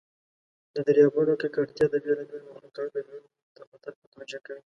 [0.75, 4.59] د دریابونو ککړتیا د بیلابیلو مخلوقاتو ژوند ته خطر متوجه کوي.